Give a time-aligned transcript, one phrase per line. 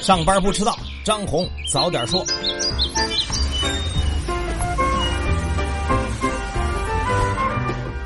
[0.00, 0.74] 上班不迟到，
[1.04, 2.24] 张红早点说。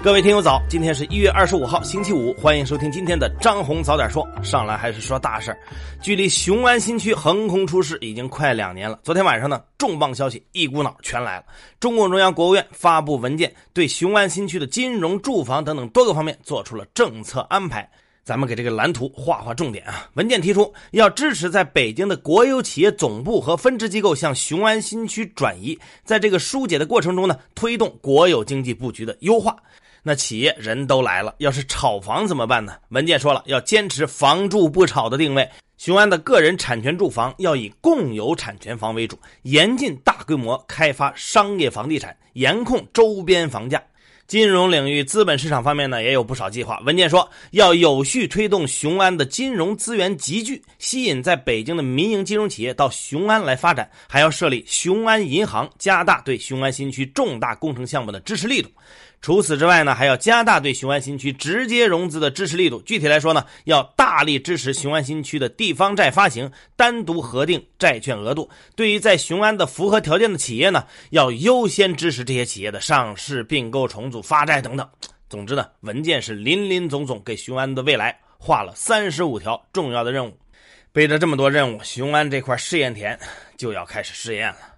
[0.03, 4.27] 各位听友早，今天是一月二十五号，星期五，欢迎收听今天的张红早点说。
[4.43, 5.59] 上来还是说大事儿，
[6.03, 8.99] 距离雄安新区横空出世已经快两年了。
[9.05, 11.45] 昨天晚上呢，重磅消息一股脑全来了。
[11.79, 17.89] 中共中央、国务院发布文件，对雄安新区的金融、住房等等多个方面做出了政策安排。
[18.25, 20.09] 咱们给这个蓝图画画重点啊！
[20.15, 29.55] 文件提出要支持在北京的国有企业总部和分支机构向雄安新区转移，在这个疏解的过程中呢，推动国有经济布局的优化。
[30.03, 32.75] 那企业人都来了，要是炒房怎么办呢？
[32.89, 35.47] 文件说了，要坚持房住不炒的定位。
[35.77, 43.83] 雄安的个人产权住房要以共有产权房为主，严禁大规模开发商业房地产，严控周边房价。
[44.27, 46.81] 金融领域、资本市场方面呢，也有不少计划。
[46.87, 58.71] 文件说，要有序推动雄安的金融资源集聚，吸引在北京的民营金融企业到雄安来发展，还要设立雄安银行，加大对雄安新区重大工程项目的支持力度。
[59.25, 62.83] 除此之外呢，还要加大对雄安新区直接融资的支持力度。
[62.83, 68.51] 具体来说呢，要大力支持雄安新区的地方债发行，单独核定债券额度。
[68.77, 74.87] 对于在雄安的符合条件的企业呢，要优先支持这些企业的上市、并购、重组、发债等等。
[75.31, 80.39] 总之呢，文件是林林总总给雄安的未来画了三十五条重要的任务。
[80.93, 83.19] 背着这么多任务，雄安这块试验田
[83.57, 84.74] 就要开始试验了。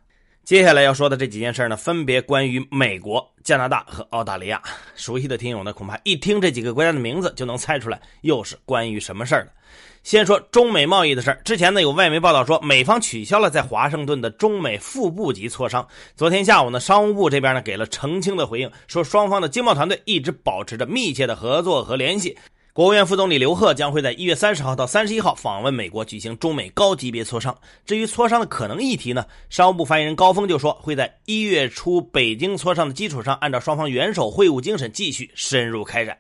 [0.47, 4.63] 接下来要说的这几件事呢，分别关于美国、加拿大和澳大利亚。
[4.95, 9.49] 熟悉的听友呢，恐怕一听这几个国家的名字就能猜出来，又是关于什么事儿了。
[10.05, 15.85] 先说中美贸易的事儿，之前呢有外媒报道说，美方取消了在华盛顿的中美副部级磋商。
[16.15, 22.39] 昨天下午呢，商务部这边呢给了澄清的回应，说双方的经贸团队一直保持着密切的合作和联系。
[22.77, 27.57] 国务院副总理刘鹤将会在一月三十号到三十一号访问美国，举行中美高级别磋商。
[27.87, 36.19] 至于磋商的可能议题呢，商务部发言人高峰就说，会在一月初北京磋商的基础上，按照双方元首会晤精神继续深入开展。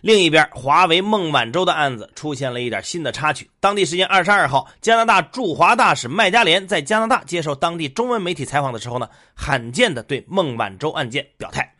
[0.00, 3.48] 另一边，华为孟晚舟的案子出现了一点新的插曲。
[3.60, 11.71] 当地时间二十二号，加拿大驻华大使麦加连在加拿大接受当地中文媒体采访的时候呢，罕见的对孟晚舟案件表态。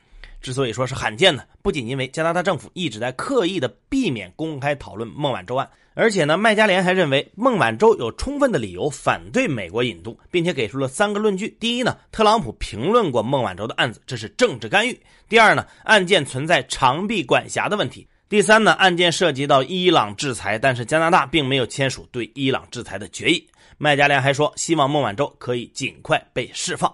[0.42, 14.92] 之所以说是罕见呢，不仅因为加拿大政府一直在刻意的避免公开讨论孟晚舟案，而且呢，麦加连还认为孟晚舟有充分的理由反对美国引渡，并且给出了三个论据：第一呢，特朗普评论过孟晚舟的案子，这是政治干预；
[15.28, 23.48] 第二呢，案件存在长臂管辖的问题；第三呢，案件涉及到伊朗制裁，但是加拿大并没有签署对伊朗制裁的决议。
[23.78, 26.92] 麦加连还说，希望孟晚舟可以尽快被释放。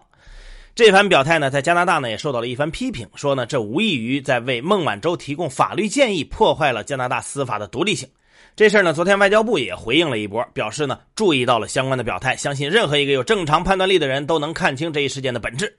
[0.79, 8.09] 这番表态呢，在加拿大呢也受到了一番批评，说呢这无异于在为孟晚舟提供法律建议，破坏了加拿大司法的独立性。
[8.55, 15.77] 这事儿呢，昨天外交部也回应了一波，表示呢注意到了相关的表态，相信任何一个有正常判断力的人都能看清这一事件的本质。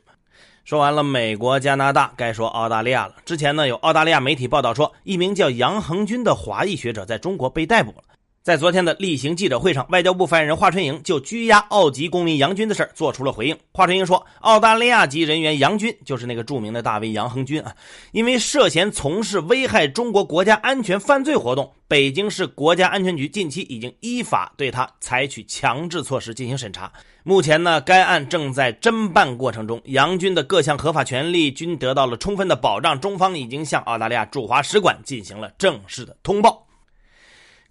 [0.66, 3.16] 说完了美国、加拿大，该说澳大利亚了。
[3.24, 8.04] 之前呢，有澳大利亚媒体报道说，一名叫杨恒军的华裔学者在中国被逮捕了。
[8.42, 13.58] 在昨天的例行记者会上，外交部发言人华春莹就拘押澳籍公民杨军的事儿做出了回应。
[13.74, 17.76] 华春莹说，澳大利亚籍人员杨军就是那个著名的大 V 杨恒军啊，
[18.14, 26.92] 因为涉嫌从事危害中国国家安全犯罪活动，北京市国家安全局近期已经依法对他采取强制措施进行审查。
[27.24, 33.00] 目前呢，该案正在侦办过程中，杨军的各项合法权利均得到了充分的保障。
[33.00, 36.69] 中方已经向澳大利亚驻华使馆进行了正式的通报。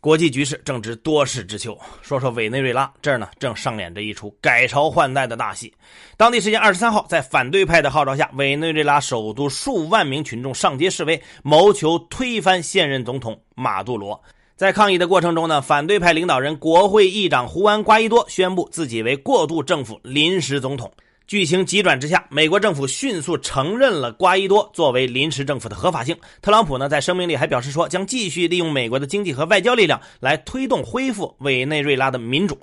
[0.01, 5.75] 国际局势正值多事之秋，说说委内瑞拉这儿呢，正上演着一出改朝换代的大戏。
[6.17, 14.23] 当地时间二十三号，在反对派的号召下，委内瑞拉首都数万名群众上街示威，谋求推翻现任总统马杜罗。
[14.55, 20.93] 在抗议的过程中呢，反对派领导人国会议长胡安·瓜伊多宣布自己为过渡政府临时总统。
[21.29, 26.17] 剧情急转直下，美国政府迅速承认了瓜伊多作为临时政府的合法性。
[26.41, 32.59] 特朗普呢，在声明里还表示说，将继续利用美国的经济和外交力量来推动恢复委内瑞拉的民主。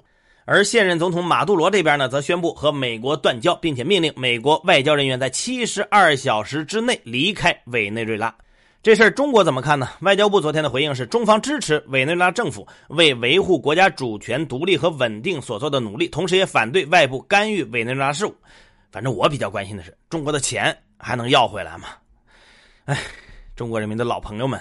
[0.45, 8.33] 而现任总统马杜罗这边呢，则宣布和美国断交，并且命令美国外交人员在七十二小时之内离开委内瑞拉。
[8.81, 9.89] 这事儿中国怎么看呢？
[10.01, 18.35] 外交部昨天的回应是，中方支持委内瑞拉政府为维护国家主权、独立和稳定所做的努力，同时也反对外部干预委内瑞拉事务。
[18.95, 21.89] 反正我比较关心的是，中国的钱还能要回来吗？
[22.85, 22.97] 哎，
[23.53, 24.57] 中国人民的老朋友们。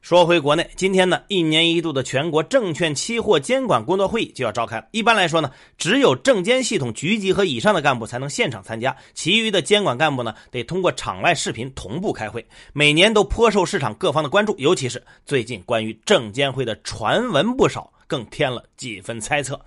[0.00, 4.86] 说回国内，今天呢，一年一度的全国证券期货监管工作会议就要召开了。
[4.92, 12.46] 一般来说呢，只有证监系统局级和以上的干部才能现场参加，其余的监管干部呢，得通过场外视频同步开会。
[12.72, 19.60] 每年都颇受市场各方的关注，尤其是最近关于证监会的传闻不少，更添了几分猜测。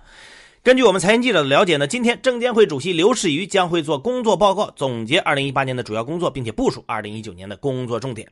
[0.64, 8.26] 根据我们财经记者的了解呢，今天证监会主席刘士余将会做工作报告，总结2018年的主要工作，并且部署2019年的工作重点。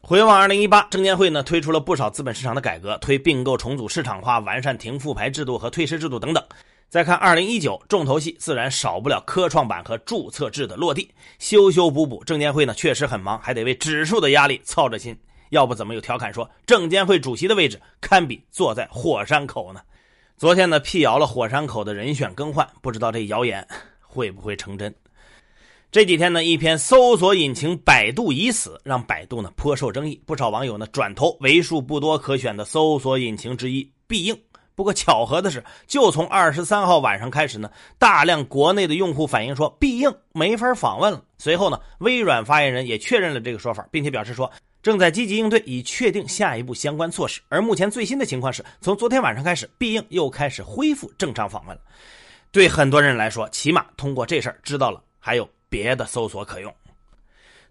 [0.00, 6.40] 回望2018，证监会呢推出了不少资本市场的改革，推并购重组市场化，完善停复牌制度和退市制度等等。
[6.88, 11.10] 再看2019，重头戏自然少不了科创板和注册制的落地，
[11.40, 15.18] 修修补补，证监会呢确实很忙，还得为指数的压力操着心。
[15.50, 19.80] 要不怎么有调侃说，证监会主席的位置堪比坐在火山口呢？
[20.36, 23.64] 昨天呢，辟谣了火山口的人选更换，不知道这谣言
[24.00, 24.92] 会不会成真？
[25.92, 34.36] 这几天呢，一篇搜索引擎百度已死，让百度呢颇受争议，不少网友呢转投为数不多可选的搜索引擎之一必应。
[34.74, 41.22] 不过巧合的是，就从二十三号晚上开始呢，大量国内的用户反映说必应没法访问了。
[41.38, 44.50] 随后呢，微软发言人也确认了这个说法，并且表示说。
[44.84, 47.40] 正在积极应对，以确定下一步相关措施。
[47.48, 51.80] 而目前最新的情况是，从昨天晚上开始，必应又开始恢复正常访问了。
[52.52, 56.70] 对很多人来说，起码通过这事儿知道了还有别的搜索可用。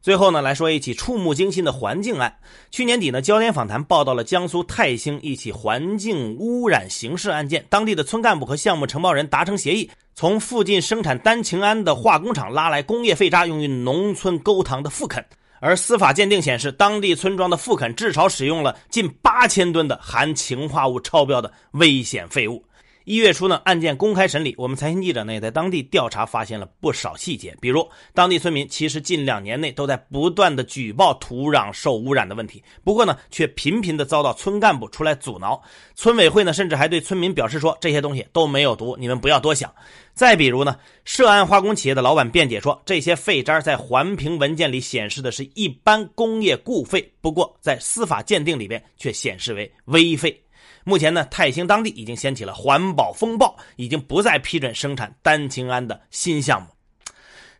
[0.01, 2.35] 最后呢，来说一起触目惊心的环境案。
[2.71, 15.23] 去年底呢，焦点访谈报道了江苏泰兴一起环境污染刑事案件，当地的村干部和项目承包人达成协议，从附近生产单氰胺的化工厂拉来工业废渣，用于农村沟塘的复垦。
[15.65, 22.61] 而司法鉴定显示，当地村庄的复垦至少使用了近八千吨的含氰化物超标的危险废物。
[23.05, 27.53] 一月初呢，案件公开审理，我们财经记者呢也在当地调查，发现了不少细节。
[27.59, 35.61] 比如，当地村民其实近两年内都在不断的举报土壤受污染的问题，不过呢，却频频的遭到村干部出来阻挠。
[35.95, 39.69] 村委会呢，甚至还对村民表示说，这些东西都没有毒，你们不要多想。
[40.13, 50.39] 再比如呢，涉案化工企业的老板辩解说，这些废渣在环评文件里显示的是一般工业固废，不过在司法鉴定里边却显示为危废。
[50.83, 56.67] 目前呢，泰兴当地已经掀起了环保风暴，已经不再批准生产单氰胺的新项目。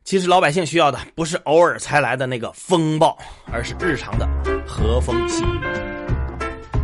[0.04, 3.18] 其实老百姓需要的不是偶尔才来的那个风暴，
[3.52, 4.28] 而是日常的
[4.68, 5.60] 和风细雨。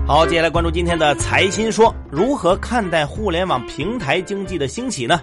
[0.07, 5.21] 好，接下来关注今天的财新说，如何看待互联网平台经济的兴起呢？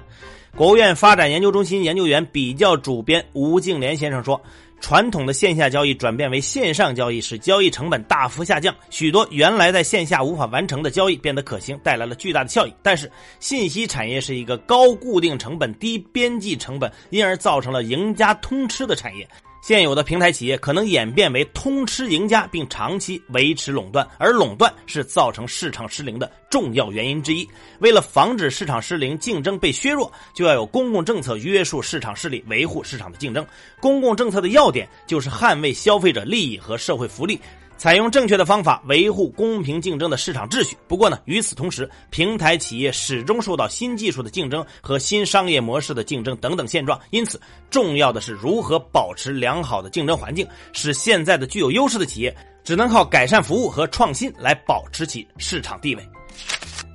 [0.54, 4.40] 国务院发展研究中心研究员、比较主编吴敬琏先生说。
[4.80, 12.72] 传统的线下交易转变为线上交易，使交易成本大幅下降，许多原来在线下无法完成的交易变得可行，带来了巨大的效益。
[12.82, 19.26] 但是，信息产业是一个高固定成本、低边际成本，因而造成了赢家通吃的产业。
[19.66, 27.44] 现有的平台企业可能演变为通吃赢家，并长期维持垄断，而垄断是造成市场失灵的重要原因之一。
[27.80, 33.44] 为了防止市场失灵、竞争被削弱，就要有公共政策约束市场势力，维护市场的竞争。
[33.80, 37.36] 公共政策的要点就是捍卫消费者利益和社会福利。
[37.78, 40.76] 采用正确的方法维护公平竞争的市场秩序。
[40.88, 46.98] 不过呢，与此同时，平台企业始终受到新技术的竞争和新商业模式的竞争等等现状。
[47.10, 47.40] 因此，
[47.70, 52.34] 重要的是如何保持良好的竞争环境，使现在的具有优势的企业
[52.64, 56.08] 只能靠改善服务和创新来保持其市场地位。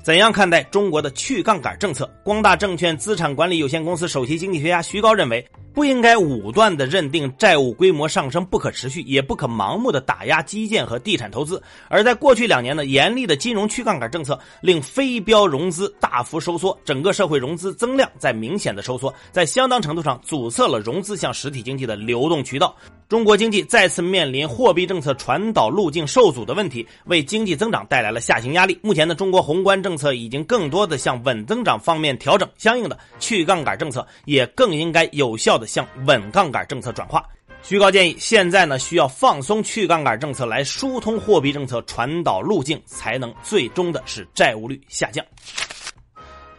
[0.04, 2.10] 怎样看待中国的去杠杆政策？
[2.24, 5.46] 光大证券资产管理有限公司首席经济学家徐高认为。
[5.74, 11.62] 不应该武断地认定债务规模上升不可持续，也不可盲目地打压基建和地产投资。
[11.88, 22.76] 而在过去两年呢，严厉的金融去杠杆政策令非标融资大幅收缩，整个社会融资增量在明显的收缩，在相当程度上阻塞了融资向实体经济的流动渠道。
[23.08, 28.80] 中国经济再次面临货币政策传导路径受阻的问题，为经济增长带来了下行压力。
[28.82, 37.26] 目前呢，中国宏观政策已经更多的向稳增长方面调整，相应的去杠杆政策也更应该有效向稳杠杆政策转化。
[37.64, 45.24] 徐高建议，现在呢需要放松去杠杆政策来疏通货币政策传导路径，才能最终的使债务率下降。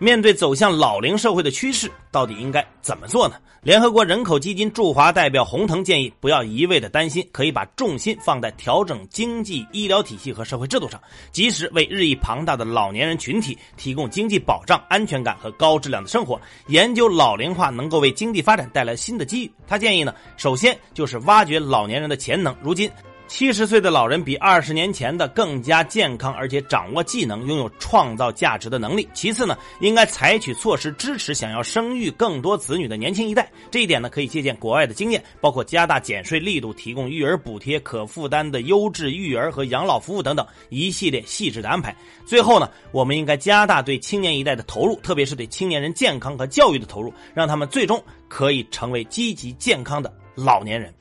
[0.02, 3.36] 面对走向老龄社会的趋势，到底应该怎么做呢？
[3.62, 16.40] 联合国人口基金驻华代表洪腾建议，不要一味的担心，可以把重心放在调整经济、医疗体系和社会制度上，及时为日益庞大的老年人群体提供经济保障、安全感和高质量的生活。
[16.66, 19.52] 研究老龄化能够为经济发展带来新的机遇。
[19.68, 22.52] 他建议呢，首先就是挖掘老年人的潜能。
[22.60, 22.90] 如今。
[23.34, 29.08] 七十岁的老人比二十年前的更加健康，而且掌握技能，拥有创造价值的能力。
[29.14, 33.50] 其次呢，应该采取措施支持想要生育更多子女的年轻一代。
[33.70, 41.96] 这一点呢，可以借鉴国外的经验，包括加大减税力度、提供育儿补贴、可负担的优质育儿和养老服务等等一系列细致的安排。
[42.26, 50.92] 最后呢，我们应该加大对青年一代的投入，特别是对青年人健康和教育的投入，让他们最终可以成为积极健康的老年人。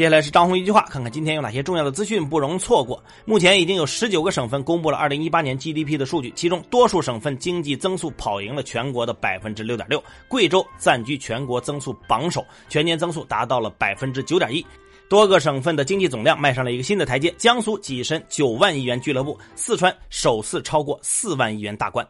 [0.00, 3.04] 接下来是张红一句话，看看今天有哪些重要的资讯不容错过。
[3.26, 14.64] 目前已经有十九个省份公布了二零一八年 GDP 的数据，其中多数省份经济增速跑赢了全国的百分之六点六，贵州暂居全国增速榜首，全年增速达到了百分之九点一。
[15.06, 22.08] 多个省份的经济总量迈上了一个新的台阶，江苏跻身九万亿元俱乐部，四川首次超过四万亿元大关。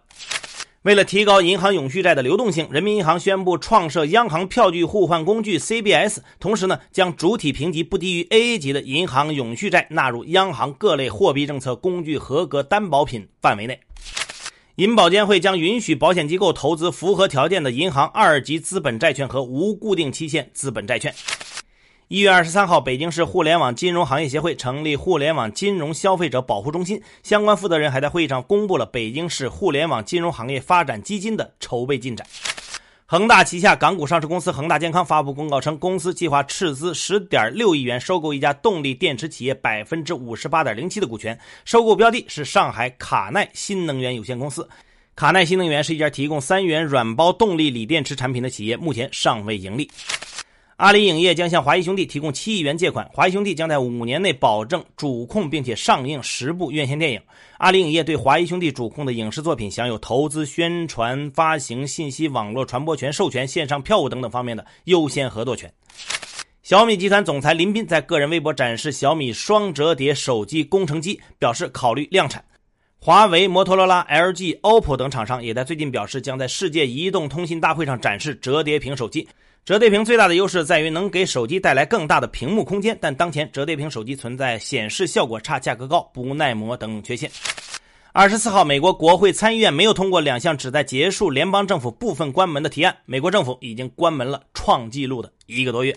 [0.82, 13.78] 为了提高银行永续债的流动性，人民银行宣布创设央行票据互换工具 CBS，同时呢，将主体评级不低于 AA 级的银行永续债纳入央行各类货币政策工具合格担保品范围内。
[14.76, 21.14] 银保监会将允许保险机构投资符合条件的银行二级资本债券和无固定期限资本债券。
[22.12, 32.26] 一月二十三号，北京市互联网金融行业协会成立互联网金融消费者保护中心，相关负责人还在会议上公布了北京市互联网金融行业发展基金的筹备进展。
[33.06, 44.68] 恒大旗下港股上市公司恒大健康发布公告称，公司计划斥资十点六亿元收购一家动力电池企业百分之五十八点零七的股权，收购标的是上海卡耐新能源有限公司。
[45.14, 49.88] 卡耐新能源是一家提供三元软包动力锂电池产品的企业，目前尚未盈利。
[50.80, 57.20] 阿里影业将向华谊兄弟提供七亿元借款，华谊兄弟将在五年内保证主控并且上映十部院线电影。
[57.58, 65.70] 阿里影业对华谊兄弟主控的影视作品享有投资、宣传、发行、信息网络传播权、授权、线上票务等等方面的优先合作权。
[66.62, 72.42] 小米集团总裁林斌在个人微博展示小米双折叠手机工程机，表示考虑量产。
[72.98, 79.28] 华为、摩托罗拉、LG、OPPO 等厂商也在最近表示，将在世界移动通信大会上展示折叠屏手机。
[79.64, 87.30] 折叠屏最大的优势在于能给手机带来更大的屏幕空间，但当前折叠屏手机存在显示效果差、价格高、不耐磨等缺陷。
[88.12, 95.96] 二十四号，美国国会参议院没有通过两项旨在结束联邦政府部分关门的提案，美国政府已经关门了创纪录的一个多月。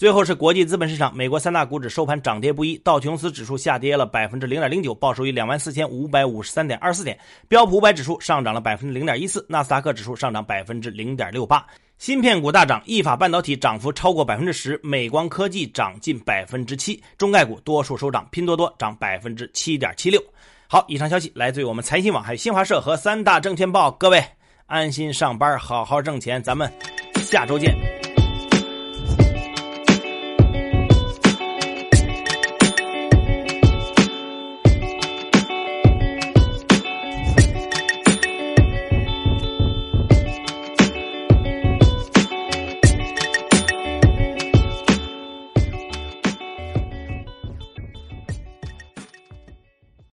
[0.00, 7.14] 最后是国际资本市场，美国三大股指收盘涨跌不一，道琼斯指数下跌了百分之零点零九，报收于两万四千五百五十三点二四点；
[7.48, 11.62] 标普五百指数上涨了百分之零点一四，纳斯达克指数上涨百分之零点六八。
[11.98, 20.18] 芯片股大涨，意法半导体涨幅超过百分之十，美光科技涨近百分之七，中概股多数收涨，拼多多涨百分之七点七六。
[20.66, 23.90] 好，以上消息来自于我们财新网、还有新华社和三大证券报。
[23.90, 24.24] 各位
[24.64, 26.72] 安心上班，好好挣钱，咱们
[27.16, 27.99] 下周见。